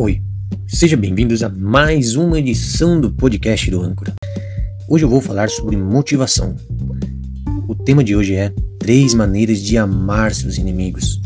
Oi, 0.00 0.22
sejam 0.68 0.96
bem-vindos 0.96 1.42
a 1.42 1.48
mais 1.48 2.14
uma 2.14 2.38
edição 2.38 3.00
do 3.00 3.10
podcast 3.10 3.68
do 3.68 3.82
Âncora. 3.82 4.14
Hoje 4.88 5.04
eu 5.04 5.08
vou 5.08 5.20
falar 5.20 5.50
sobre 5.50 5.76
motivação. 5.76 6.54
O 7.66 7.74
tema 7.74 8.04
de 8.04 8.14
hoje 8.14 8.36
é 8.36 8.52
três 8.78 9.12
maneiras 9.12 9.58
de 9.58 9.76
amar 9.76 10.32
seus 10.32 10.56
inimigos. 10.56 11.20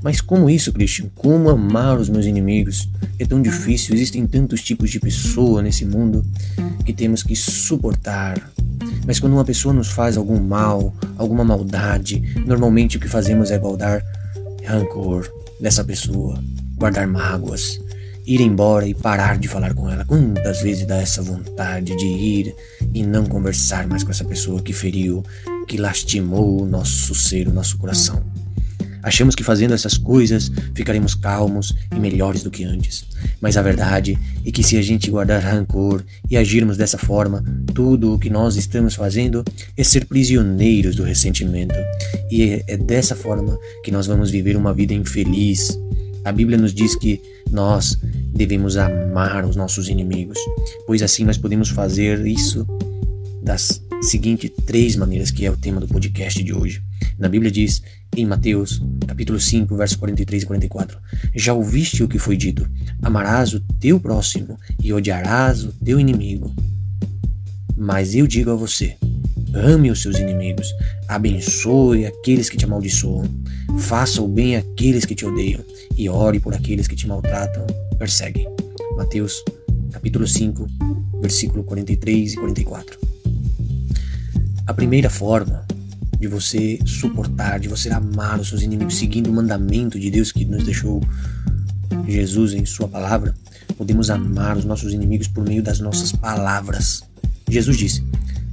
Mas 0.00 0.20
como 0.20 0.48
isso, 0.48 0.72
Christian? 0.72 1.08
Como 1.16 1.50
amar 1.50 1.98
os 1.98 2.08
meus 2.08 2.24
inimigos? 2.24 2.88
É 3.18 3.26
tão 3.26 3.42
difícil, 3.42 3.96
existem 3.96 4.28
tantos 4.28 4.62
tipos 4.62 4.90
de 4.90 5.00
pessoa 5.00 5.60
nesse 5.60 5.84
mundo 5.84 6.24
que 6.86 6.92
temos 6.92 7.24
que 7.24 7.34
suportar. 7.34 8.48
Mas 9.04 9.18
quando 9.18 9.32
uma 9.32 9.44
pessoa 9.44 9.74
nos 9.74 9.88
faz 9.88 10.16
algum 10.16 10.38
mal, 10.40 10.94
alguma 11.16 11.44
maldade, 11.44 12.22
normalmente 12.46 12.96
o 12.96 13.00
que 13.00 13.08
fazemos 13.08 13.50
é 13.50 13.58
guardar 13.58 14.00
rancor 14.64 15.28
dessa 15.60 15.82
pessoa, 15.82 16.40
guardar 16.76 17.08
mágoas, 17.08 17.80
ir 18.28 18.42
embora 18.42 18.86
e 18.86 18.92
parar 18.92 19.38
de 19.38 19.48
falar 19.48 19.72
com 19.72 19.90
ela. 19.90 20.04
Quantas 20.04 20.60
vezes 20.60 20.86
dá 20.86 20.96
essa 20.96 21.22
vontade 21.22 21.96
de 21.96 22.06
ir 22.06 22.54
e 22.92 23.02
não 23.02 23.24
conversar 23.24 23.88
mais 23.88 24.04
com 24.04 24.10
essa 24.10 24.24
pessoa 24.24 24.60
que 24.60 24.74
feriu, 24.74 25.24
que 25.66 25.78
lastimou 25.78 26.60
o 26.60 26.66
nosso 26.66 27.14
ser, 27.14 27.48
o 27.48 27.52
nosso 27.52 27.78
coração? 27.78 28.22
Achamos 29.02 29.34
que 29.34 29.42
fazendo 29.42 29.72
essas 29.72 29.96
coisas 29.96 30.50
ficaremos 30.74 31.14
calmos 31.14 31.74
e 31.90 31.98
melhores 31.98 32.42
do 32.42 32.50
que 32.50 32.64
antes. 32.64 33.06
Mas 33.40 33.56
a 33.56 33.62
verdade 33.62 34.18
é 34.44 34.50
que 34.50 34.62
se 34.62 34.76
a 34.76 34.82
gente 34.82 35.10
guardar 35.10 35.40
rancor 35.40 36.04
e 36.28 36.36
agirmos 36.36 36.76
dessa 36.76 36.98
forma, 36.98 37.42
tudo 37.72 38.12
o 38.12 38.18
que 38.18 38.28
nós 38.28 38.56
estamos 38.56 38.94
fazendo 38.94 39.42
é 39.74 39.82
ser 39.82 40.04
prisioneiros 40.04 40.96
do 40.96 41.04
ressentimento. 41.04 41.76
E 42.30 42.62
é 42.66 42.76
dessa 42.76 43.14
forma 43.14 43.58
que 43.82 43.90
nós 43.90 44.06
vamos 44.06 44.30
viver 44.30 44.56
uma 44.56 44.74
vida 44.74 44.92
infeliz. 44.92 45.78
A 46.28 46.32
Bíblia 46.32 46.58
nos 46.58 46.74
diz 46.74 46.94
que 46.94 47.22
nós 47.50 47.98
devemos 48.34 48.76
amar 48.76 49.46
os 49.46 49.56
nossos 49.56 49.88
inimigos, 49.88 50.38
pois 50.86 51.00
assim 51.00 51.24
nós 51.24 51.38
podemos 51.38 51.70
fazer 51.70 52.26
isso 52.26 52.66
das 53.42 53.82
seguintes 54.02 54.50
três 54.66 54.94
maneiras, 54.94 55.30
que 55.30 55.46
é 55.46 55.50
o 55.50 55.56
tema 55.56 55.80
do 55.80 55.88
podcast 55.88 56.44
de 56.44 56.52
hoje. 56.52 56.82
Na 57.18 57.30
Bíblia 57.30 57.50
diz, 57.50 57.82
em 58.14 58.26
Mateus, 58.26 58.82
capítulo 59.06 59.40
5, 59.40 59.74
versos 59.74 59.96
43 59.96 60.42
e 60.42 60.46
44, 60.46 60.98
Já 61.34 61.54
ouviste 61.54 62.02
o 62.02 62.08
que 62.08 62.18
foi 62.18 62.36
dito: 62.36 62.68
Amarás 63.00 63.54
o 63.54 63.60
teu 63.80 63.98
próximo 63.98 64.58
e 64.84 64.92
odiarás 64.92 65.64
o 65.64 65.72
teu 65.82 65.98
inimigo. 65.98 66.54
Mas 67.74 68.14
eu 68.14 68.26
digo 68.26 68.50
a 68.50 68.54
você: 68.54 68.98
ame 69.54 69.90
os 69.90 70.02
seus 70.02 70.18
inimigos, 70.18 70.74
abençoe 71.06 72.06
aqueles 72.06 72.48
que 72.48 72.56
te 72.56 72.64
amaldiçoam, 72.64 73.24
faça 73.78 74.22
o 74.22 74.28
bem 74.28 74.56
àqueles 74.56 75.04
que 75.04 75.14
te 75.14 75.24
odeiam 75.24 75.62
e 75.96 76.08
ore 76.08 76.40
por 76.40 76.54
aqueles 76.54 76.86
que 76.86 76.96
te 76.96 77.06
maltratam, 77.06 77.66
perseguem. 77.98 78.46
Mateus, 78.96 79.42
capítulo 79.92 80.26
5, 80.26 80.66
versículo 81.20 81.64
43 81.64 82.32
e 82.32 82.36
44. 82.36 82.98
A 84.66 84.74
primeira 84.74 85.08
forma 85.08 85.66
de 86.18 86.26
você 86.26 86.78
suportar, 86.84 87.60
de 87.60 87.68
você 87.68 87.90
amar 87.90 88.40
os 88.40 88.48
seus 88.48 88.62
inimigos 88.62 88.98
seguindo 88.98 89.30
o 89.30 89.32
mandamento 89.32 89.98
de 89.98 90.10
Deus 90.10 90.32
que 90.32 90.44
nos 90.44 90.64
deixou 90.64 91.00
Jesus 92.06 92.54
em 92.54 92.64
Sua 92.64 92.88
palavra, 92.88 93.34
podemos 93.76 94.10
amar 94.10 94.56
os 94.56 94.64
nossos 94.64 94.92
inimigos 94.92 95.28
por 95.28 95.44
meio 95.44 95.62
das 95.62 95.78
nossas 95.78 96.12
palavras. 96.12 97.02
Jesus 97.48 97.76
disse: 97.76 98.02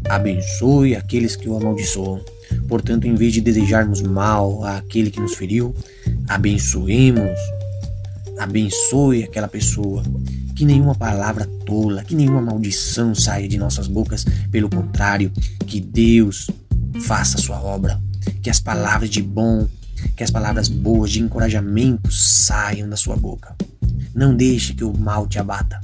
Abençoe 0.09 0.95
aqueles 0.95 1.35
que 1.35 1.49
o 1.49 1.57
amaldiçoam. 1.57 2.21
Portanto, 2.67 3.05
em 3.05 3.15
vez 3.15 3.33
de 3.33 3.41
desejarmos 3.41 4.01
mal 4.01 4.63
àquele 4.63 5.09
que 5.09 5.19
nos 5.19 5.35
feriu, 5.35 5.73
abençoemos, 6.27 7.39
abençoe 8.37 9.23
aquela 9.23 9.47
pessoa 9.47 10.03
que 10.55 10.65
nenhuma 10.65 10.95
palavra 10.95 11.45
tola, 11.65 12.03
que 12.03 12.15
nenhuma 12.15 12.41
maldição 12.41 13.13
saia 13.13 13.47
de 13.47 13.57
nossas 13.57 13.87
bocas, 13.87 14.25
pelo 14.51 14.69
contrário, 14.69 15.31
que 15.67 15.81
Deus 15.81 16.49
faça 17.01 17.37
a 17.37 17.41
sua 17.41 17.61
obra, 17.61 17.99
que 18.41 18.49
as 18.49 18.59
palavras 18.59 19.09
de 19.09 19.21
bom, 19.21 19.67
que 20.15 20.23
as 20.23 20.31
palavras 20.31 20.69
boas 20.69 21.11
de 21.11 21.21
encorajamento 21.21 22.11
saiam 22.11 22.87
da 22.87 22.95
sua 22.95 23.17
boca. 23.17 23.55
Não 24.13 24.35
deixe 24.35 24.73
que 24.73 24.83
o 24.83 24.97
mal 24.97 25.27
te 25.27 25.39
abata 25.39 25.81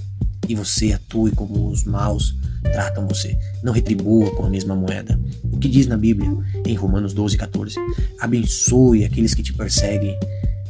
e 0.48 0.56
você 0.56 0.94
atue 0.94 1.32
como 1.32 1.70
os 1.70 1.84
maus 1.84 2.36
tratam 2.62 3.08
você. 3.08 3.38
Não 3.64 3.74
retribua 3.74 4.32
com 4.36 4.46
a 4.46 4.50
mesma 4.50 4.76
moeda. 4.76 5.20
O 5.52 5.58
que 5.58 5.70
diz 5.70 5.88
na 5.88 5.98
Bíblia, 5.98 6.30
em 6.66 6.76
Romanos 6.76 7.14
12, 7.14 7.38
14? 7.38 7.76
Abençoe 8.20 9.06
aqueles 9.06 9.34
que 9.34 9.44
te 9.44 9.54
perseguem. 9.54 10.18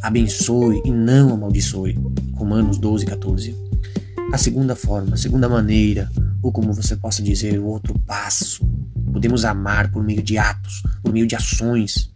Abençoe 0.01 0.81
e 0.85 0.91
não 0.91 1.33
amaldiçoe. 1.33 1.97
Romanos 2.33 2.77
12, 2.77 3.05
14. 3.05 3.55
A 4.31 4.37
segunda 4.37 4.75
forma, 4.75 5.15
a 5.15 5.17
segunda 5.17 5.47
maneira, 5.49 6.09
ou 6.41 6.51
como 6.51 6.73
você 6.73 6.95
possa 6.95 7.21
dizer, 7.21 7.59
o 7.59 7.65
outro 7.65 7.97
passo. 7.99 8.65
Podemos 9.11 9.45
amar 9.45 9.91
por 9.91 10.03
meio 10.03 10.23
de 10.23 10.37
atos, 10.37 10.81
por 11.03 11.11
meio 11.11 11.27
de 11.27 11.35
ações. 11.35 12.11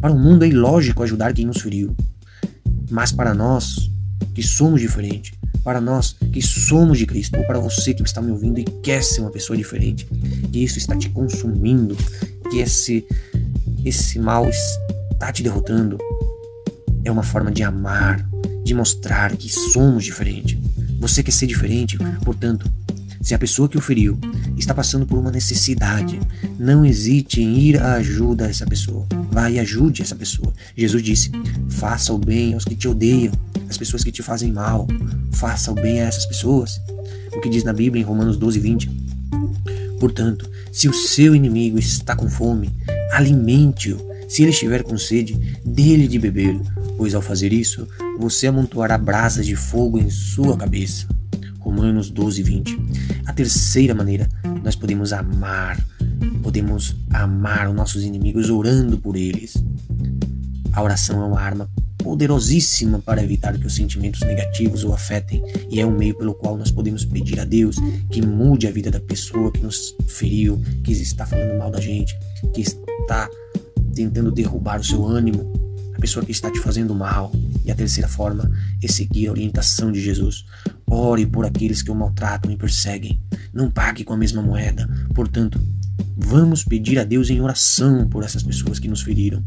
Para 0.00 0.12
o 0.12 0.18
mundo 0.18 0.44
é 0.44 0.48
ilógico 0.48 1.02
ajudar 1.02 1.32
quem 1.32 1.46
nos 1.46 1.60
feriu. 1.60 1.96
Mas 2.90 3.10
para 3.10 3.32
nós, 3.34 3.90
que 4.34 4.42
somos 4.42 4.80
diferentes, 4.80 5.32
para 5.64 5.80
nós 5.80 6.14
que 6.30 6.42
somos 6.42 6.98
de 6.98 7.06
Cristo, 7.06 7.38
ou 7.38 7.44
para 7.46 7.58
você 7.58 7.94
que 7.94 8.02
está 8.02 8.20
me 8.20 8.30
ouvindo 8.30 8.60
e 8.60 8.64
quer 8.64 9.02
ser 9.02 9.22
uma 9.22 9.30
pessoa 9.30 9.56
diferente, 9.56 10.06
que 10.52 10.62
isso 10.62 10.78
está 10.78 10.94
te 10.94 11.08
consumindo, 11.08 11.96
que 12.50 12.58
esse, 12.58 13.06
esse 13.84 14.18
mal 14.18 14.48
está 14.48 15.32
te 15.32 15.42
derrotando, 15.42 15.98
é 17.02 17.10
uma 17.10 17.22
forma 17.22 17.50
de 17.50 17.62
amar, 17.62 18.28
de 18.62 18.74
mostrar 18.74 19.34
que 19.36 19.50
somos 19.50 20.04
diferentes. 20.04 20.58
Você 21.00 21.22
quer 21.22 21.32
ser 21.32 21.46
diferente, 21.46 21.96
portanto, 22.24 22.70
se 23.24 23.34
a 23.34 23.38
pessoa 23.38 23.66
que 23.66 23.78
o 23.78 23.80
feriu 23.80 24.18
está 24.54 24.74
passando 24.74 25.06
por 25.06 25.18
uma 25.18 25.30
necessidade, 25.30 26.20
não 26.58 26.84
hesite 26.84 27.40
em 27.40 27.58
ir 27.58 27.80
à 27.80 27.94
ajuda 27.94 28.46
dessa 28.46 28.66
pessoa. 28.66 29.06
Vá 29.30 29.50
e 29.50 29.58
ajude 29.58 30.02
essa 30.02 30.14
pessoa. 30.14 30.52
Jesus 30.76 31.02
disse: 31.02 31.32
faça 31.70 32.12
o 32.12 32.18
bem 32.18 32.52
aos 32.52 32.66
que 32.66 32.76
te 32.76 32.86
odeiam, 32.86 33.32
às 33.68 33.76
pessoas 33.76 34.04
que 34.04 34.12
te 34.12 34.22
fazem 34.22 34.52
mal. 34.52 34.86
Faça 35.32 35.72
o 35.72 35.74
bem 35.74 36.00
a 36.00 36.04
essas 36.04 36.26
pessoas. 36.26 36.80
O 37.36 37.40
que 37.40 37.48
diz 37.48 37.64
na 37.64 37.72
Bíblia 37.72 38.02
em 38.02 38.06
Romanos 38.06 38.36
12, 38.36 38.60
20. 38.60 38.90
Portanto, 39.98 40.50
se 40.72 40.88
o 40.88 40.94
seu 40.94 41.34
inimigo 41.34 41.78
está 41.78 42.14
com 42.14 42.28
fome, 42.28 42.70
alimente-o. 43.12 43.98
Se 44.28 44.42
ele 44.42 44.50
estiver 44.50 44.82
com 44.82 44.98
sede, 44.98 45.58
dê-lhe 45.64 46.08
de 46.08 46.18
beber, 46.18 46.58
pois 46.96 47.14
ao 47.14 47.22
fazer 47.22 47.52
isso, 47.52 47.86
você 48.18 48.46
amontoará 48.46 48.98
brasas 48.98 49.46
de 49.46 49.54
fogo 49.54 49.98
em 49.98 50.10
sua 50.10 50.56
cabeça. 50.56 51.06
Romanos 51.58 52.10
12, 52.10 52.42
20. 52.42 52.78
A 53.26 53.32
terceira 53.32 53.94
maneira, 53.94 54.28
nós 54.62 54.76
podemos 54.76 55.12
amar, 55.12 55.82
podemos 56.42 56.94
amar 57.10 57.68
os 57.68 57.74
nossos 57.74 58.04
inimigos 58.04 58.50
orando 58.50 58.98
por 58.98 59.16
eles. 59.16 59.54
A 60.72 60.82
oração 60.82 61.22
é 61.22 61.24
uma 61.24 61.40
arma 61.40 61.70
poderosíssima 62.04 62.98
para 62.98 63.24
evitar 63.24 63.58
que 63.58 63.66
os 63.66 63.74
sentimentos 63.74 64.20
negativos 64.20 64.84
o 64.84 64.92
afetem 64.92 65.42
e 65.70 65.80
é 65.80 65.86
um 65.86 65.96
meio 65.96 66.14
pelo 66.14 66.34
qual 66.34 66.54
nós 66.54 66.70
podemos 66.70 67.02
pedir 67.02 67.40
a 67.40 67.44
Deus 67.46 67.76
que 68.10 68.20
mude 68.20 68.68
a 68.68 68.70
vida 68.70 68.90
da 68.90 69.00
pessoa 69.00 69.50
que 69.50 69.62
nos 69.62 69.96
feriu, 70.06 70.60
que 70.84 70.92
está 70.92 71.24
falando 71.24 71.58
mal 71.58 71.70
da 71.70 71.80
gente, 71.80 72.14
que 72.52 72.60
está 72.60 73.28
tentando 73.94 74.30
derrubar 74.30 74.80
o 74.80 74.84
seu 74.84 75.02
ânimo, 75.06 75.50
a 75.96 75.98
pessoa 75.98 76.22
que 76.22 76.30
está 76.30 76.50
te 76.50 76.60
fazendo 76.60 76.94
mal. 76.94 77.32
E 77.64 77.70
a 77.70 77.74
terceira 77.74 78.06
forma 78.06 78.50
é 78.82 78.86
seguir 78.86 79.28
a 79.28 79.30
orientação 79.30 79.90
de 79.90 79.98
Jesus. 79.98 80.44
Ore 80.86 81.24
por 81.24 81.46
aqueles 81.46 81.80
que 81.80 81.90
o 81.90 81.94
maltratam 81.94 82.50
e 82.52 82.56
perseguem. 82.56 83.18
Não 83.54 83.70
pague 83.70 84.04
com 84.04 84.12
a 84.12 84.16
mesma 84.18 84.42
moeda. 84.42 84.86
Portanto, 85.14 85.58
vamos 86.14 86.62
pedir 86.62 86.98
a 86.98 87.04
Deus 87.04 87.30
em 87.30 87.40
oração 87.40 88.06
por 88.06 88.22
essas 88.22 88.42
pessoas 88.42 88.78
que 88.78 88.88
nos 88.88 89.00
feriram. 89.00 89.42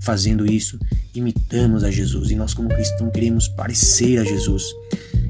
Fazendo 0.00 0.50
isso, 0.50 0.78
imitamos 1.14 1.84
a 1.84 1.90
Jesus 1.90 2.30
e 2.30 2.36
nós, 2.36 2.54
como 2.54 2.68
cristãos, 2.68 3.12
queremos 3.12 3.48
parecer 3.48 4.18
a 4.18 4.24
Jesus. 4.24 4.64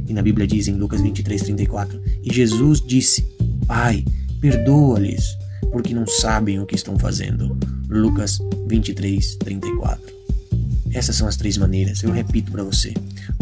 E 0.07 0.13
na 0.13 0.23
Bíblia 0.23 0.47
diz 0.47 0.69
em 0.69 0.75
Lucas 0.75 1.01
23, 1.01 1.43
34: 1.43 2.01
E 2.23 2.33
Jesus 2.33 2.81
disse: 2.81 3.23
Pai, 3.67 4.05
perdoa-lhes, 4.41 5.37
porque 5.73 5.95
não 5.95 6.07
sabem 6.07 6.61
o 6.61 6.67
que 6.67 6.75
estão 6.75 6.99
fazendo. 6.99 7.57
Lucas 7.89 8.39
23, 8.69 9.37
34. 9.37 10.19
Essas 10.93 11.17
são 11.17 11.29
as 11.29 11.37
três 11.37 11.59
maneiras, 11.59 12.03
eu 12.03 12.11
repito 12.11 12.51
para 12.51 12.63
você. 12.63 12.95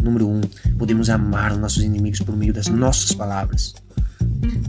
Número 0.02 0.28
um, 0.28 0.40
podemos 0.78 1.08
amar 1.08 1.52
os 1.52 1.58
nossos 1.58 1.82
inimigos 1.82 2.20
por 2.20 2.36
meio 2.36 2.52
das 2.52 2.66
nossas 2.66 3.12
palavras. 3.12 3.74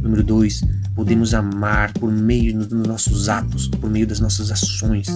Número 0.02 0.24
dois, 0.24 0.62
podemos 0.98 1.36
amar 1.36 1.94
por 1.94 2.12
meio 2.12 2.58
dos 2.58 2.88
nossos 2.88 3.30
atos, 3.30 3.68
por 3.68 3.88
meio 3.88 4.08
das 4.08 4.20
nossas 4.20 4.52
ações. 4.52 5.08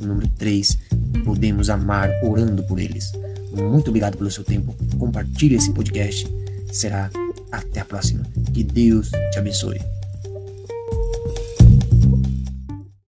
Número 0.00 0.28
três, 0.38 0.78
podemos 1.24 1.68
amar 1.68 2.08
orando 2.22 2.62
por 2.62 2.78
eles. 2.78 3.10
Muito 3.52 3.88
obrigado 3.88 4.16
pelo 4.16 4.30
seu 4.30 4.44
tempo. 4.44 4.74
Compartilhe 4.96 5.56
esse 5.56 5.72
podcast. 5.72 6.28
Será 6.72 7.10
até 7.50 7.80
a 7.80 7.84
próxima. 7.84 8.24
Que 8.54 8.62
Deus 8.62 9.10
te 9.32 9.38
abençoe. 9.38 9.95